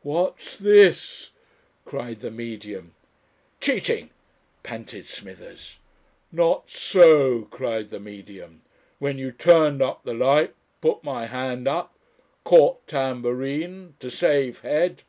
"What's 0.00 0.56
this?" 0.56 1.32
cried 1.84 2.20
the 2.20 2.30
Medium. 2.30 2.94
"Cheating," 3.60 4.08
panted 4.62 5.04
Smithers. 5.04 5.76
"Not 6.32 6.70
so," 6.70 7.42
cried 7.50 7.90
the 7.90 8.00
Medium. 8.00 8.62
"When 8.98 9.18
you 9.18 9.32
turned 9.32 9.82
up 9.82 10.02
the 10.04 10.14
light... 10.14 10.54
put 10.80 11.04
my 11.04 11.26
hand 11.26 11.68
up... 11.68 11.92
caught 12.42 12.86
tambourine... 12.88 13.92
to 13.98 14.10
save 14.10 14.60
head." 14.60 15.02